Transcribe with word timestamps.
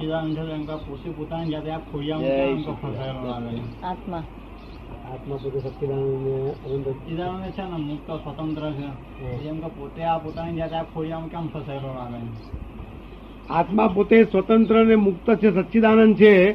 પોતે 0.00 1.10
પોતાની 1.16 1.50
જાતે 1.50 1.70
આ 1.70 1.78
ખોડિયામાં 1.78 2.74
ફસાયેલો? 2.74 3.28
આત્મા. 3.82 4.22
આત્મા 5.12 5.36
પોતે 5.36 5.60
સચ્ચિદાનંદ 5.60 6.88
અનંત 6.88 7.50
છે 7.50 7.62
ને 7.62 7.76
મુક્ત 7.76 8.10
સ્વતંત્ર 8.10 8.72
છે. 8.72 9.48
એમ 9.48 9.60
કે 9.60 9.66
પોતે 9.66 10.02
આ 10.02 10.18
પોતાની 10.18 10.56
જાતે 10.56 10.76
આ 10.76 10.82
ખોડિયામાં 10.82 11.28
કેમ 11.28 11.46
ફસાયેલો 11.46 11.88
લાગે 11.88 12.16
આત્મા 13.50 13.88
પોતે 13.88 14.24
સ્વતંત્ર 14.24 14.80
અને 14.80 14.94
મુક્ત 14.94 15.34
છે 15.34 15.50
સચ્ચિદાનંદ 15.50 16.16
છે 16.16 16.52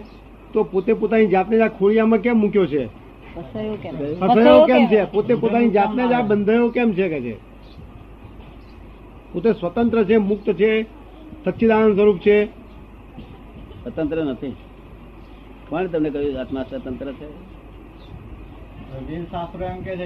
તો 0.53 0.63
પોતે 0.63 0.93
પોતાની 0.93 1.27
જાતને 1.27 1.57
જ 1.57 1.61
આ 1.61 1.67
ખોળિયામાં 1.67 2.19
કેમ 2.19 2.37
મૂક્યો 2.37 2.65
છે? 2.65 2.85
ફસાયો 3.35 4.65
કેમ? 4.65 4.87
છે? 4.87 5.11
પોતે 5.11 5.35
પોતાની 5.35 5.69
જાતને 5.69 6.07
જ 6.07 6.11
આ 6.11 6.21
બંધાયો 6.21 6.69
કેમ 6.69 6.91
છે 6.91 7.09
કે 7.09 7.21
છે? 7.21 7.37
પોતે 9.33 9.53
સ્વતંત્ર 9.53 10.03
છે 10.03 10.17
મુક્ત 10.17 10.53
છે 10.53 10.81
સચ્ચિદાનંદ 11.45 11.95
સ્વરૂપ 11.95 12.17
છે 12.17 12.60
સ્વતંત્ર 13.83 14.23
નથી. 14.23 14.55
કોણ 15.69 15.87
તમને 15.87 16.09
કહ્યું 16.09 16.39
આત્મા 16.39 16.63
સ્વતંત્ર 16.63 17.11
છે? 17.11 17.61
વેદ 19.07 19.25
શાસ્ત્રો 19.31 19.65
એમ 19.65 19.81
કે 19.81 19.97
છે. 19.97 20.05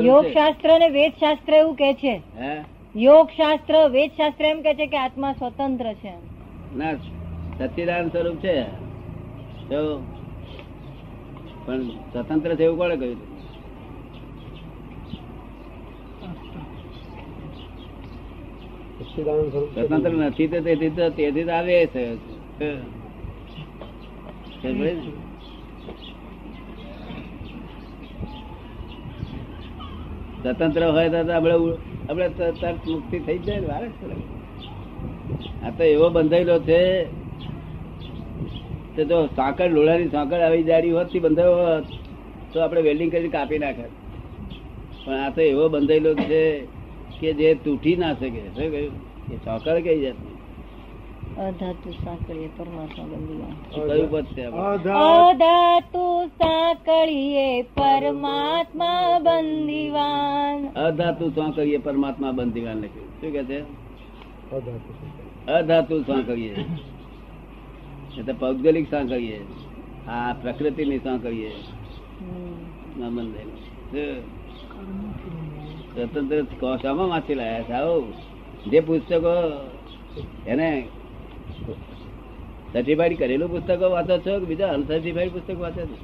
યોગ 0.00 0.24
શાસ્ત્રો 0.26 0.74
અને 0.74 0.88
વેદ 0.88 1.12
શાસ્ત્ર 1.12 1.52
એવું 1.54 1.74
કે 1.74 1.94
છે. 1.94 2.22
હે? 2.38 2.64
યોગ 2.96 3.26
શાસ્ત્ર 3.26 3.88
વેદ 3.88 4.10
શાસ્ત્ર 4.10 4.44
એમ 4.44 4.62
કે 4.62 4.74
છે 4.74 4.86
કે 4.86 4.96
આત્મા 4.96 5.32
સ્વતંત્ર 5.32 5.92
છે. 5.94 6.12
ના 6.76 6.94
સચ્ચિદાનંદ 7.58 8.10
સ્વરૂપ 8.10 8.36
છે. 8.36 8.62
પણ 11.66 11.88
સ્વતંત્ર 11.88 12.54
છે 12.54 12.64
એવું 12.64 12.78
કોણે 12.78 12.96
કહ્યું? 12.96 13.29
સચ્ચિદાનંદ 19.20 19.52
સ્વતંત્ર 19.74 20.12
નથી 20.20 20.48
તો 20.48 20.58
તેથી 20.60 20.90
તો 20.90 21.04
તેથી 21.10 21.44
તો 21.44 21.52
આવે 21.52 21.76
છે. 21.86 22.04
ખબર 24.60 24.72
પડી 24.72 24.94
ને? 24.96 25.12
સ્વતંત્ર 30.42 30.82
હોય 30.88 31.08
તો 31.10 31.18
આપણે 31.32 31.54
આપણે 32.08 32.28
તરત 32.36 32.86
મુક્તિ 32.86 33.18
થઈ 33.26 33.38
જાય 33.38 33.60
ને, 33.60 33.66
વાર 33.66 33.84
આ 35.62 35.70
તો 35.70 35.82
એવો 35.84 36.06
બંધાયેલો 36.10 36.56
છે 36.60 36.80
તે 38.96 39.02
તો 39.04 39.18
સાંકળ 39.36 39.70
લોળાની 39.70 40.10
સાંકળ 40.10 40.40
આવી 40.40 40.64
જાડી 40.64 40.90
હોતથી 40.90 41.20
બંધાયો 41.20 41.56
હોત 41.60 41.86
તો 42.52 42.56
આપણે 42.60 42.80
વેલ્ડિંગ 42.80 43.10
કરી 43.12 43.32
કાપી 43.36 43.58
નાખે 43.58 43.86
પણ 45.04 45.18
આ 45.18 45.30
તો 45.30 45.40
એવો 45.42 45.64
બંધાયેલો 45.68 46.12
છે 46.22 46.42
કે 47.20 47.30
જે 47.34 47.48
તૂટી 47.64 47.96
ના 47.96 48.14
શકે. 48.14 48.40
શું 48.56 48.68
કહ્યું? 48.70 48.94
એ 49.32 49.36
સાંકળ 49.36 49.80
કઈ 49.80 50.00
જાતની? 50.00 50.30
અધાતુ 51.40 51.90
સાંકળીએ 51.90 52.48
પરમાત્મા 52.56 53.04
બંદીવાન 53.04 53.82
અધાતુ. 54.74 56.26
સાંકળીએ 56.26 57.62
પરમાત્મા 57.62 59.18
બંદીવાન 59.18 60.68
અધાતુ 60.68 61.30
સાંકળીએ 61.30 61.78
પરમાત્મા 61.78 62.30
લખ્યું 62.30 63.20
શું 63.20 63.32
કે 63.32 63.44
છે? 63.44 63.60
અધાતુ 65.52 66.02
સાંકળીએ. 66.02 66.56
એટલે 68.18 68.32
ભૌગોલિક 68.32 68.90
સાંકળીએ. 68.90 69.46
આ 70.08 70.32
પ્રકૃતિની 70.32 70.98
સાંકળીએ. 70.98 71.48
હમ. 71.48 73.00
ના 73.00 73.08
બંધાયેલું. 73.08 73.56
શું? 73.90 74.40
સ્વતંત્ર 75.94 76.76
શામાં 76.76 77.08
વાંચી 77.08 77.34
લાયા 77.34 77.62
છે 77.62 77.72
આવો. 77.72 78.12
જે 78.66 78.80
પુસ્તકો 78.80 79.34
એને 80.46 80.88
સર્ટિફાઈડ 82.72 83.18
કરેલું 83.18 83.50
પુસ્તકો 83.50 83.90
વાંચો 83.90 84.18
છો 84.18 84.38
કે 84.38 84.44
બીજા 84.44 84.68
અનસર્ટિફાઈડ 84.68 85.32
પુસ્તકો 85.32 85.62
વાંચો 85.62 85.86
છો? 85.86 85.96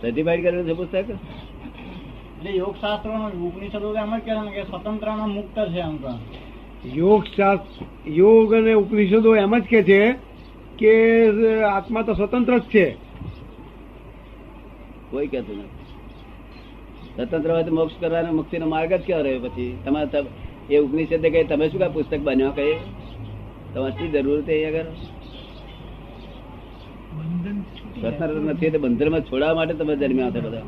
સર્ટિફાઈડ 0.00 0.42
કરેલું 0.42 0.68
છે 0.68 0.72
પુસ્તક? 0.72 0.94
એટલે 0.94 2.50
યોગ 2.50 2.74
શાસ્ત્રો 2.74 3.46
ઉપનિષદો 3.46 3.94
એમ 3.94 4.18
જ 4.18 4.20
કે 4.20 4.62
સ્વતંત્ર 4.62 5.10
મુક્ત 5.10 5.58
છે 5.68 5.78
એમ 5.78 5.98
યોગ 6.96 7.24
શાસ્ત્ર 7.24 8.10
યોગ 8.10 8.54
અને 8.54 8.72
ઉપનિષદો 8.72 9.36
એમ 9.36 9.58
જ 9.58 9.62
કે 9.62 9.82
છે 9.82 10.12
કે 10.78 10.92
આત્મા 11.62 12.02
તો 12.02 12.14
સ્વતંત્ર 12.14 12.58
જ 12.58 12.62
છે. 12.62 12.96
કોઈ 15.10 15.26
કહેતું 15.26 15.58
નથી. 15.58 15.81
સ્વતંત્ર 17.16 17.50
હોય 17.50 17.62
તો 17.62 17.72
મોક્ષ 17.74 17.96
કરવાનો 18.00 18.32
મુક્તિનો 18.32 18.66
માર્ગ 18.66 18.92
જ 18.92 19.02
ક્યાં 19.06 19.22
રહ્યો 19.22 19.40
પછી? 19.40 19.70
તમારે 19.84 20.24
એ 20.70 20.78
ઉપનિષદ 20.78 21.22
કહે 21.26 21.44
તમે 21.44 21.68
શું 21.68 21.80
કા 21.80 21.88
પુસ્તક 21.88 22.20
બન્યો 22.20 22.50
કહે? 22.50 22.68
તમારે 23.74 23.92
શી 23.92 24.08
જરૂર 24.08 24.42
છે 24.42 24.52
એ 24.52 24.64
આગળ? 24.64 24.90
સ્વતંત્ર 28.00 28.34
નથી 28.34 28.70
તો 28.70 28.78
બંધનમાં 28.78 29.20
છોડાવવા 29.20 29.54
માટે 29.54 29.74
તમે 29.74 29.96
જન્મ્યા 29.96 30.26
હતા 30.26 30.40
બધા. 30.40 30.64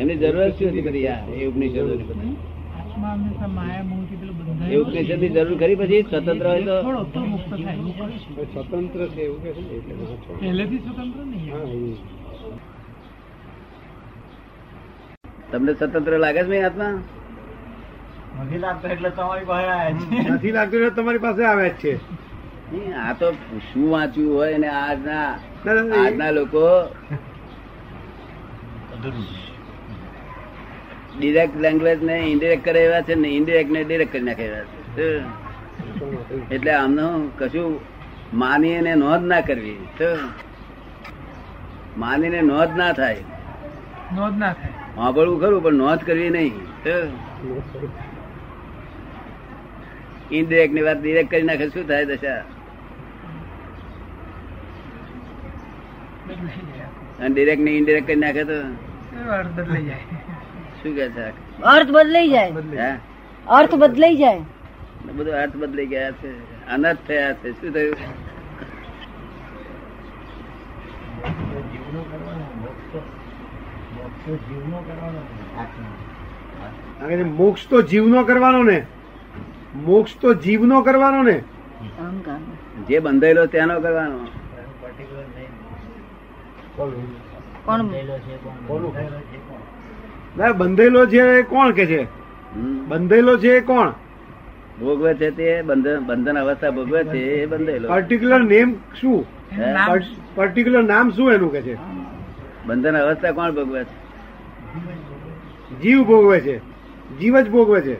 એમની 0.00 0.16
જરૂર 0.16 0.50
શું 0.50 0.68
હતી 0.68 0.80
બધી? 0.80 1.06
એ 1.34 1.46
ઉપનિષદો 1.46 1.80
એ 4.72 4.76
ઉપનિષદની 4.76 5.28
જરૂર 5.28 5.58
ખરી 5.58 5.74
પછી? 5.74 6.02
સ્વતંત્ર 6.02 6.46
હોય 6.46 6.62
તો? 6.62 6.76
સ્વતંત્ર 8.44 9.06
છે 9.08 9.20
એવું 9.22 9.42
કે 9.42 9.52
છે 9.52 9.60
ને 9.60 9.74
એટલે 9.74 9.94
ના 9.94 10.16
છોડે. 10.16 10.46
હા, 11.50 11.58
એ. 11.58 11.96
તમને 15.56 15.72
સ્વતંત્ર 15.74 16.14
લાગે 16.24 16.42
છે 16.48 16.56
આત્મા 16.62 16.94
નથી 18.42 18.58
લાગતો 18.58 18.86
એટલે 18.94 19.10
તમારી 19.10 19.46
પાસે 19.50 19.68
આવ્યા 19.68 20.34
નથી 20.34 20.52
લાગતું 20.52 20.78
એટલે 20.80 20.94
તમારી 20.96 21.24
પાસે 21.26 21.42
આવે 21.44 21.68
જ 21.68 21.74
છે. 21.82 21.92
આ 23.02 23.12
તો 23.20 23.26
શું 23.66 23.86
વાંચ્યું 23.90 24.32
હોય 24.36 24.56
ને 24.58 24.68
આજના 24.68 25.28
આજના 26.00 26.30
લોકો 26.38 26.64
ડિરેક્ટ 31.18 31.56
લેંગ્વેજ 31.56 32.00
ને 32.02 32.16
ઇન્ડિરેક્ટ 32.32 32.64
કરે 32.64 32.80
એવા 32.84 33.02
છે 33.02 33.14
ને 33.14 33.28
ઇન્ડિરેક્ટ 33.38 33.72
ને 33.72 33.80
ડિરેક્ટ 33.84 34.12
કરી 34.12 34.26
નાખે 34.28 34.44
એવા 34.44 34.64
છે. 34.96 35.08
એટલે 36.50 36.72
આમનું 36.74 37.14
કશું 37.38 37.70
માની 38.34 38.80
ને 38.80 38.92
નોંધ 38.94 39.26
ના 39.32 39.40
કરવી. 39.40 39.80
માની 41.96 42.28
ને 42.28 42.40
નોંધ 42.42 42.74
ના 42.76 42.92
થાય. 42.92 43.24
નોંધ 44.16 44.38
ના 44.38 44.52
થાય. 44.52 44.85
સાંભળવું 44.96 45.40
ખરું 45.40 45.62
પણ 45.62 45.72
નોંધ 45.72 46.00
કરવી 46.00 46.30
નહીં. 46.30 46.54
ઇન્ડિરેક્ટની 50.30 50.82
વાત 50.82 51.02
ડિરેક્ટ 51.02 51.30
કરી 51.30 51.42
નાખે 51.42 51.68
શું 51.68 51.88
થાય 51.88 52.04
દશા? 52.04 52.36
અને 57.20 57.28
ડિરેક્ટ 57.28 57.62
ને 57.62 57.70
ઇન્ડિરેક્ટ 57.70 58.06
કરી 58.06 58.16
નાખે 58.16 58.44
તો? 58.44 58.62
બદલાઈ 59.56 59.84
જાય 59.84 59.96
શું 60.82 60.94
કે 60.94 61.08
છે? 61.08 61.28
અર્થ 61.62 61.90
બદલાઈ 61.90 62.28
જાય. 62.28 62.52
હે? 62.78 62.98
અર્થ 63.46 63.74
બદલાઈ 63.74 64.16
જાય. 64.16 64.40
બધું 65.14 65.34
અર્થ 65.34 65.56
બદલાઈ 65.56 65.86
ગયા 65.86 66.10
છે. 66.10 66.66
અનર્થ 66.66 66.98
થયા 67.08 67.32
છે. 67.32 67.52
શું 67.52 67.72
થયું? 67.72 67.96
મોક્ષ 77.24 77.68
તો 77.68 77.82
જીવનો 77.82 78.24
કરવાનો 78.24 78.62
ને. 78.62 78.86
મોક્ષ 79.76 80.16
તો 80.20 80.34
જીવનો 80.34 80.82
કરવાનો 80.82 81.22
ને. 81.22 81.42
જે 82.88 82.98
બંધાયેલો 82.98 83.46
ત્યાંનો 83.46 83.80
કરવાનો. 83.80 84.18
કોણ? 87.66 87.84
ના 90.38 90.52
બંધેલો 90.52 91.06
છે 91.06 91.20
એ 91.20 91.42
કોણ 91.42 91.70
કે 91.70 91.86
છે. 91.86 92.06
બંધેલો 92.88 93.38
છે 93.38 93.48
એ 93.48 93.60
કોણ? 93.60 93.90
ભોગવે 94.80 95.14
છે 95.14 95.30
તે 95.30 95.62
બંધન 95.62 95.98
બંધન 95.98 96.38
અવસ્થા 96.38 96.70
ભોગવે 96.70 97.04
છે 97.04 97.18
એ 97.18 97.46
બંધાયેલો. 97.46 97.88
પર્ટિક્યુલર 97.88 98.40
નેમ 98.40 98.74
શું 99.00 99.24
પર્ટિક્યુલર 100.34 100.82
નામ 100.82 101.10
શું 101.10 101.32
એનું 101.32 101.52
કે 101.52 101.62
છે? 101.62 101.74
બંધન 102.66 102.96
અવસ્થા 102.96 103.32
કોણ 103.32 103.50
ભોગવે 103.50 103.84
છે? 103.84 104.05
જીવ 105.80 106.00
ભોગવે 106.04 106.40
છે 106.40 106.60
જીવ 107.18 107.34
જ 107.40 107.48
ભોગવે 107.50 107.80
છે 107.82 107.96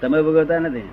તમે 0.00 0.22
ભોગવતા 0.22 0.60
નથી 0.60 0.88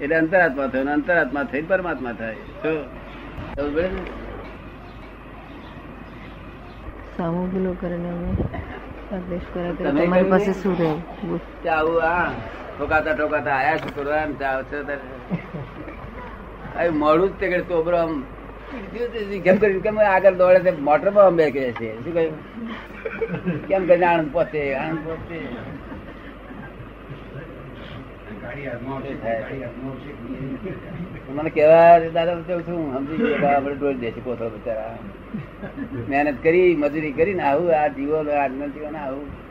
એટલે 0.00 0.16
અંતરાત્મા 0.16 0.66
થયો 0.66 0.92
અંતરાત્મા 0.92 1.42
થઈ 1.42 1.62
પરમાત્મા 1.62 2.12
થાય. 2.12 2.36
ને? 3.54 3.88
સામો 7.16 7.42
કરે 7.80 7.96
તમારી 9.90 10.30
પાસે 10.30 10.52
શું 10.52 10.78
રહેવું? 10.78 11.40
આવું 11.70 12.02
આ 12.02 12.30
ઠોકાતા 12.78 13.12
ઠોકાતા 13.12 13.54
આયા 13.56 13.76
શું 13.76 13.94
કરવા 13.96 14.16
એમ 14.16 14.32
આવશે 14.44 14.78
મોડું 16.88 17.28
જ 17.28 17.40
તે 17.40 17.60
તોબરો 17.68 17.96
આમ. 17.96 18.22
કેમ 19.44 19.56
કરી 19.56 19.80
કેમ 19.80 20.00
આગળ 20.00 20.34
દોડે 20.34 20.58
મોટર 20.58 20.80
મોટરમાં 20.80 21.24
અમે 21.24 21.50
કહે 21.50 21.72
છે. 21.72 21.90
શું 22.04 22.14
કહ્યું? 22.14 22.34
કેમ 23.68 23.86
કરીને 23.86 24.06
આણંદ 24.06 24.32
પહોંચે 24.32 24.74
આણંદ 24.74 24.98
પહોંચે 25.04 25.38
મને 31.34 31.50
કેવા 31.50 31.98
દાદા 32.14 32.34
છું? 32.36 32.82
સમજી 32.94 33.16
ગયો 33.16 33.46
આપણે 33.46 33.74
ડોલ 33.74 33.96
દેશે 33.98 34.20
કોથળો 34.20 34.48
બિચારા. 34.48 34.98
મહેનત 36.08 36.42
કરી 36.42 36.74
મજૂરી 36.74 37.12
કરીને 37.12 37.42
આવું 37.42 37.68
આ 37.80 37.86
જીવો 37.86 38.16
આજના 38.16 38.66
જીવન 38.66 38.96
આવું. 38.96 39.43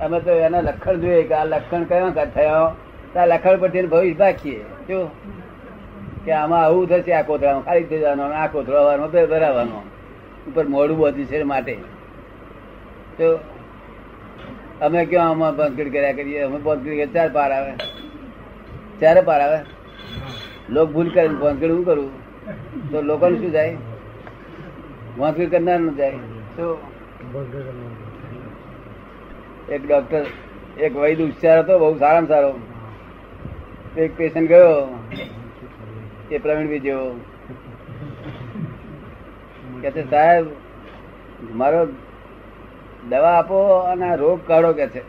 અમે 0.00 0.20
તો 0.20 0.30
એના 0.30 0.60
લક્ષણ 0.60 1.00
જોઈએ 1.00 1.22
કે 1.22 1.34
આ 1.34 1.44
લક્ષણ 1.44 1.84
કયા 1.84 2.24
થયો? 2.24 2.76
આ 3.18 3.26
લક્ષણ 3.26 3.56
પરથી 3.56 3.82
ભવિષ્ય 3.82 4.14
બાકીએ 4.14 4.60
જો? 4.88 5.10
કે 6.24 6.32
આમાં 6.32 6.64
આવું 6.64 6.88
થશે, 6.88 7.12
આ 7.12 7.22
કોથળામાં 7.22 7.64
ખાલી 7.64 7.84
થઈ 7.84 7.98
જવાનો, 7.98 8.22
આ 8.22 8.46
કોથળો 8.46 8.76
આવવાનો 8.76 9.08
તો 9.08 9.26
ભરાવાનો. 9.26 9.82
ઉપર 10.48 10.66
મોડું 10.66 10.98
બધું 10.98 11.24
છે 11.24 11.42
માટે. 11.42 11.74
તો 13.18 13.38
અમે 14.80 15.06
ક્યાં 15.06 15.30
આમાં 15.30 15.56
બંધગીડ 15.56 15.92
કર્યા 15.92 16.12
કરીએ? 16.12 16.40
અમે 16.40 16.58
કરીએ, 16.58 17.06
ચાર 17.06 17.28
પાર 17.28 17.52
આવે. 17.52 17.72
ચારે 19.00 19.20
પાર 19.20 19.40
આવે? 19.40 19.58
લોક 20.70 20.90
ભૂલ 20.90 21.10
કરે 21.10 21.28
બંધગીડ 21.28 21.70
હું 21.70 21.84
કરું? 21.84 22.20
તો 22.90 23.02
લોકોને 23.02 23.38
શું 23.38 23.50
જાય 23.50 23.76
બંધગીડ 25.16 25.50
કરનાર 25.50 25.88
જાય 25.88 26.10
તો 26.56 26.74
એક 29.70 29.88
ડોક્ટર 29.88 30.26
એક 30.78 30.96
વૈદ 30.96 31.20
ઉપચાર 31.20 31.58
હતો, 31.58 31.78
બહુ 31.78 31.98
સારામાં 31.98 32.28
સારો. 32.28 32.54
એક 33.96 34.16
પેશન્ટ 34.16 34.48
ગયો, 34.48 34.98
એ 36.30 36.38
પ્રવીણભાઈ 36.38 36.78
જેવો. 36.78 37.10
કે 39.82 39.90
છે, 39.90 40.10
સાહેબ, 40.10 40.46
મારો 41.54 41.88
દવા 43.08 43.30
આપો 43.30 43.54
અને 43.64 44.16
રોગ 44.16 44.40
કાઢો, 44.46 44.72
કે 44.72 44.86
છે. 44.86 45.02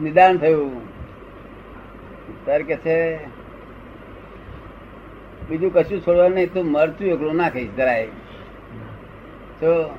નિદાન 0.00 0.38
થયું. 0.38 0.86
ત્યારે 2.44 2.64
કે 2.64 2.76
છે, 2.76 3.26
બીજું 5.48 5.72
કશું 5.72 6.00
છોડવાનું 6.00 6.34
નહીં, 6.34 6.52
તું 6.52 6.66
મરચું 6.66 7.06
એકલું 7.06 7.36
ના 7.36 7.50
ખાઈશ 7.50 7.70
જરાય. 7.70 8.06
તો 9.60 9.98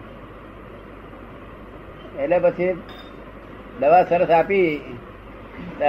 એટલે 2.19 2.39
પછી 2.39 2.73
દવા 3.79 4.03
સરસ 4.03 4.29
આપી 4.29 4.77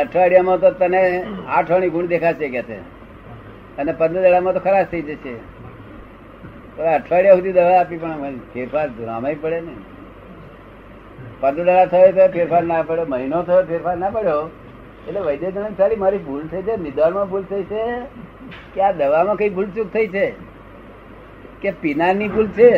અઠવાડિયામાં 0.00 0.60
તો 0.60 0.70
તને 0.70 1.24
આઠ 1.48 1.70
વાળી 1.70 1.90
ગુણ 1.90 2.06
દેખાશે 2.06 2.48
કે 2.48 2.62
છે. 2.62 2.78
અને 3.78 3.92
પંદર 3.92 4.22
દાડામાં 4.22 4.54
તો 4.54 4.60
ખરાશ 4.60 4.86
થઈ 4.86 5.02
જશે. 5.02 5.34
અઠવાડિયા 6.82 7.34
સુધી 7.34 7.52
દવા 7.52 7.80
આપી 7.80 7.96
પણ 7.96 8.38
ફેરફાર 8.54 8.88
રામાય 9.00 9.34
પડે 9.34 9.60
ને. 9.60 9.74
પંદર 11.40 11.64
દાડા 11.64 11.86
થયો 11.86 12.12
તો 12.12 12.32
ફેરફાર 12.32 12.62
ના 12.62 12.82
પડ્યો, 12.82 13.06
મહિનો 13.08 13.42
થયો 13.42 13.62
ફેરફાર 13.62 13.96
ના 13.96 14.10
પડ્યો. 14.10 14.50
એટલે 15.08 15.20
વૈદ્ય 15.20 15.50
સારી 15.50 15.96
મારી 15.96 16.18
ભૂલ 16.18 16.46
થઈ 16.46 16.62
છે, 16.62 16.76
નિદાનમાં 16.76 17.30
ભૂલ 17.30 17.42
થઈ 17.42 17.62
છે, 17.62 17.84
કે 18.74 18.80
આ 18.80 18.92
દવામાં 18.92 19.36
કઈ 19.36 19.48
ભૂલ 19.48 19.66
ચૂક 19.66 19.86
થઈ 19.86 20.06
છે? 20.06 20.32
કે 21.60 21.70
પીનારની 21.70 22.28
ભૂલ 22.28 22.48
છે? 22.48 22.70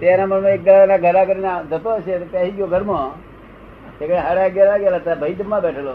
તે 0.00 0.06
એના 0.12 0.26
મનમાં 0.26 0.54
એક 0.56 0.62
દાડાના 0.66 1.02
ગળા 1.04 1.28
કરીને 1.30 1.52
જતો 1.70 1.90
હશે 1.96 2.14
પહેરી 2.32 2.56
ગયો 2.58 2.68
ઘરમાં. 2.74 3.10
સાડા 4.00 4.44
અગિયાર 4.48 4.70
વાગેલા 4.72 5.00
હતા 5.02 5.16
ભાઈ 5.22 5.38
જમવા 5.40 5.62
બેઠેલો. 5.64 5.94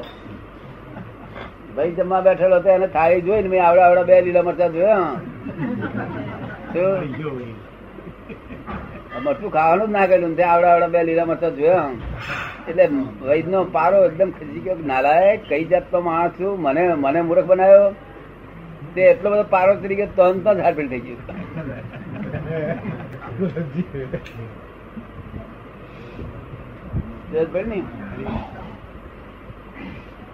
ભાઈ 1.76 1.96
જમવા 2.00 2.24
બેઠેલો 2.28 2.58
તો 2.66 2.70
એને 2.78 2.88
થાળી 2.98 3.24
જોઈને 3.28 3.50
મેં 3.54 3.62
આવડા 3.68 3.86
આવડા 3.88 4.10
બે 4.10 4.16
લીલા 4.26 4.46
મરચા 4.48 4.72
જોયા. 4.76 5.14
મરચું 9.26 9.50
ખાવાનું 9.56 9.88
જ 9.88 9.92
ના 9.96 10.06
કર્યું 10.10 10.36
તે 10.40 10.44
આવડા 10.52 10.72
આવડા 10.74 10.92
બે 10.96 11.00
લીલા 11.10 11.28
મરચા 11.32 11.54
જોયા. 11.60 11.90
એટલે 12.70 12.86
વૈદ 13.30 13.48
નો 13.54 13.60
પારો 13.78 13.98
એકદમ 14.08 14.30
ખસી 14.38 14.62
ગયો 14.66 14.78
નાલાયક, 14.92 15.40
કઈ 15.50 15.64
જાતનો 15.72 16.00
માણસ 16.10 16.34
છું? 16.40 16.54
મને 16.66 16.84
મને 17.04 17.20
મૂર્ખ 17.30 17.48
બનાવ્યો? 17.52 17.90
તે 18.96 19.02
એટલો 19.12 19.28
બધો 19.34 19.46
પારો 19.56 19.72
તરીકે 19.82 20.06
તન 20.18 20.38
તો 20.46 20.52
જ 20.54 20.60
હાડફેલ 20.68 20.88
થઈ 20.94 21.04
ગયું? 21.06 21.20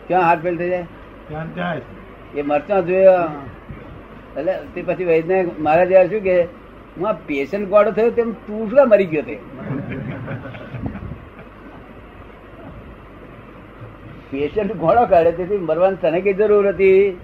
ક્યાં 0.07 0.25
હાથ 0.25 0.39
ફેલ 0.39 0.57
થઈ 0.57 0.69
જાય? 0.69 0.86
એ 2.36 2.42
મરચા 2.42 2.81
જોયા. 2.81 3.31
એટલે 4.38 4.53
તે 4.74 4.81
પછી 4.81 5.05
વૈદને 5.05 5.38
મારા 5.60 5.86
જયારે 5.86 6.10
શું 6.10 6.22
કે 6.22 6.36
હું 6.98 7.08
આ 7.10 7.13
પેશન્ટ 7.13 7.67
ગોળો 7.67 7.91
થયો 7.91 8.10
તેમ 8.10 8.31
તું 8.31 8.70
શું 8.70 8.89
મરી 8.89 9.05
ગયો 9.05 9.22
તે? 9.22 9.38
પેશન્ટ 14.31 14.75
ઘોડો 14.75 15.05
કાઢે 15.05 15.31
તેથી 15.31 15.58
મરવાની 15.58 15.96
તને 15.96 16.22
કઈ 16.22 16.34
જરૂર 16.34 16.67
હતી? 16.67 17.17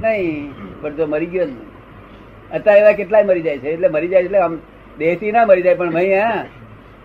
નહીં. 0.00 0.52
પણ 0.80 0.94
જો 0.94 1.06
મરી 1.06 1.26
ગયો 1.26 1.46
અત્યારે 2.52 2.80
એવા 2.80 2.92
કેટલાય 2.92 3.24
મરી 3.24 3.42
જાય 3.42 3.58
છે. 3.58 3.68
એટલે 3.68 3.88
મરી 3.88 4.08
જાય 4.08 4.22
એટલે 4.22 4.38
આમ 4.38 4.58
દેહથી 4.98 5.32
ના 5.32 5.46
મરી 5.46 5.62
જાય 5.62 5.76
પણ 5.76 5.92
ભાઈ 5.92 6.14
હા. 6.14 6.44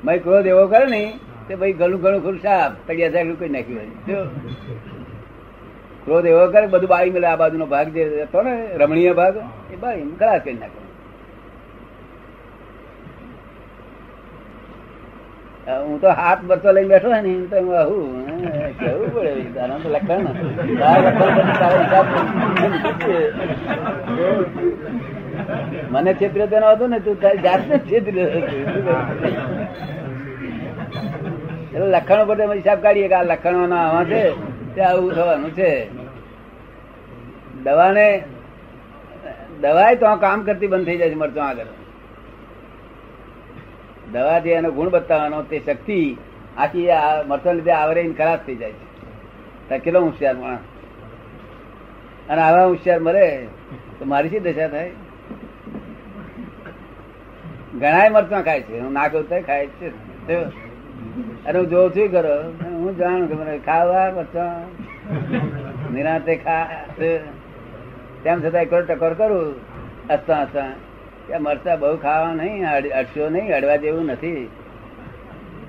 મહી 0.03 0.19
ક્રોધ 0.19 0.47
એવો 0.47 0.63
કરે 0.67 0.85
ને 0.85 1.01
તે 1.47 1.53
ભાઈ 1.55 1.73
ઘણું 1.73 1.99
ઘણું 2.01 2.21
ખરું 2.21 2.39
સાપ 2.43 2.71
તળિયા 2.87 3.13
સાહેબ 3.13 3.29
કઈ 3.39 3.49
નાખ્યું 3.49 3.89
હોય. 4.07 4.23
ક્રોધ 6.05 6.25
એવો 6.25 6.43
કરે 6.51 6.65
બધું 6.67 6.89
બાળી 6.89 7.13
મળે 7.13 7.27
આ 7.27 7.37
બાજુનો 7.37 7.65
ભાગ 7.65 7.87
જે 7.95 8.03
હતો 8.23 8.39
ને 8.41 8.53
રમણીય 8.77 9.13
ભાગ 9.13 9.35
એ 9.73 9.75
બાળી 9.75 10.17
ગળા 10.19 10.39
કરી 10.39 10.57
નાખે. 10.61 10.79
હું 15.67 15.99
તો 15.99 16.09
હાથ 16.09 16.41
બરતો 16.49 16.69
લઈને 16.71 16.89
બેઠો 16.89 17.09
ને 17.09 17.21
તો 17.51 17.57
હું 17.57 17.75
આવું 17.75 18.05
હે, 18.27 18.35
કેવું 18.79 19.09
પડે 19.13 19.31
લખણ. 19.95 20.25
મને 25.91 26.11
છેતર્યો 26.13 26.47
તેનો 26.47 26.67
હતો 26.71 26.87
ને, 26.87 26.99
તું 26.99 27.15
જાતને 27.43 27.77
છેતર્યો 27.79 28.27
એટલે 31.75 31.87
લખણો 31.91 32.25
પર 32.25 32.37
હિસાબ 32.55 32.79
કાઢીએ 32.81 33.07
કે 33.07 33.15
આ 33.15 33.23
લખણો 33.23 33.75
આવા 33.75 34.03
છે, 34.03 34.21
તે 34.75 34.81
આવું 34.81 35.11
થવાનું 35.13 35.51
છે. 35.51 35.71
દવાને 37.63 38.07
દવાય 39.61 39.95
તો 39.95 40.15
કામ 40.15 40.43
કરતી 40.43 40.67
બંધ 40.67 40.85
થઈ 40.85 40.97
જાય 40.97 41.09
છે, 41.09 41.15
મરચો 41.15 41.41
આગળ. 41.41 41.69
દવા 44.11 44.39
જે 44.39 44.51
એનો 44.51 44.71
ગુણ 44.71 44.89
બતાવવાનો, 44.89 45.41
તે 45.43 45.57
શક્તિ 45.59 45.99
આખી 46.57 46.87
મરચો 47.27 47.53
લીધે 47.53 47.71
આવરે 47.71 48.01
ખરાબ 48.13 48.39
થઈ 48.45 48.55
જાય 48.55 48.71
છે. 48.71 49.79
કેટલો 49.79 50.01
હોશિયાર 50.01 50.35
માણસ. 50.35 50.59
અને 52.29 52.41
આવા 52.41 52.65
હોશિયાર 52.65 52.99
મળે 52.99 53.25
તો 53.99 54.05
મારી 54.05 54.29
શી 54.29 54.39
દશા 54.39 54.67
થાય? 54.67 54.91
ઘણા 57.79 58.09
મરચા 58.09 58.41
ખાય 58.41 58.61
છે. 58.61 58.79
હું 58.79 58.93
ના 58.93 59.07
કહું 59.07 59.41
ખાય 59.41 59.67
છે. 59.67 59.89
અને 61.45 61.59
હું 61.59 61.69
જોઉં 61.69 61.89
છું 61.91 62.11
કરો. 62.11 62.49
હું 62.69 62.97
જાણું 62.97 63.27
કે 63.27 63.33
મને 63.33 63.59
ખાવા 63.65 64.11
મરચા 64.15 64.61
નિરાતે 65.93 66.35
ખા 66.35 66.67
તેમ 68.23 68.49
છતાં 68.49 68.61
એક 68.61 68.73
ટકોર 68.73 69.13
કરું. 69.13 69.55
હસતા 70.09 70.41
હસતા 70.41 70.67
કે 71.27 71.37
મરચા 71.37 71.75
બહુ 71.75 71.97
ખાવા 71.97 72.33
નહીં 72.33 72.69
અડ- 72.69 72.89
અડશો 72.89 73.29
નહીં 73.29 73.55
અડવા 73.55 73.75
જેવું 73.75 74.05
નથી. 74.05 74.49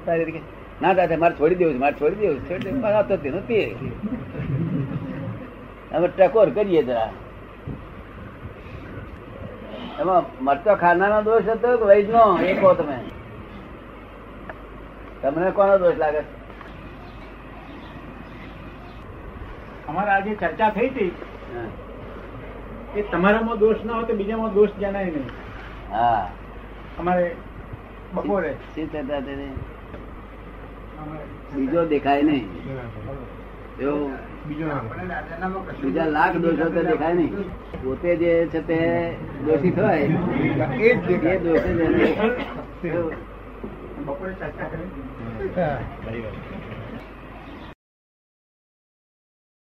તારી 0.06 0.24
રીતે 0.24 0.40
ના 0.82 0.92
દાદા, 0.92 1.16
મારે 1.16 1.34
છોડી 1.34 1.54
દેવું 1.54 1.74
છે, 1.74 1.78
મારે 1.78 1.94
છોડી 2.00 2.14
દેવું 2.14 2.50
છોડી 2.50 2.64
દેવું 2.64 2.80
મારે 2.80 3.08
તો 3.08 3.16
તેનું 3.16 3.42
અમે 5.94 6.08
ટકોર 6.08 6.50
કરીએ 6.50 6.82
જરા. 6.82 7.12
એમાં 10.00 10.44
મરચો 10.44 10.74
ખાનારો 10.74 11.22
દોષ 11.22 11.48
હતો 11.48 11.76
કે 11.76 11.84
વૈદનો? 11.84 12.38
એ 12.38 12.54
કહો 12.54 12.74
તમે. 12.74 12.98
તમને 15.22 15.50
કોનો 15.50 15.78
દોષ 15.78 15.96
લાગે? 15.98 16.18
અમારે 19.88 20.10
આજે 20.10 20.34
ચર્ચા 20.34 20.70
થઈ 20.70 20.88
હતી. 20.88 21.12
એ 22.96 23.02
તમારામાં 23.02 23.58
દોષ 23.58 23.76
ના 23.84 23.92
હોય 23.92 24.04
તો 24.04 24.14
બીજામાં 24.14 24.54
દોષ 24.54 24.70
જણાય 24.70 25.04
નહીં. 25.04 25.30
હા. 25.92 26.30
અમારે 26.98 27.36
બપોરે. 28.14 28.52
શું 28.52 28.92
ચર્ચા 28.92 29.20
થઈ 29.20 29.50
બીજો 31.54 31.84
દેખાય 31.84 32.22
નહીં. 32.22 32.48
બીજા 34.48 36.06
લાખ 36.06 36.36
દોષો 36.36 36.66
તો 36.74 36.80
દેખાય 36.82 37.14
નહીં. 37.14 37.32
પોતે 37.82 38.10
જે 38.16 38.32
છે 38.48 38.60
તે 38.62 38.78
દોષી 39.44 39.70
થાય 39.70 40.04
એ 40.80 40.90
બપોરે 43.98 44.32
ચર્ચા 44.32 44.68
કરી. 44.70 44.88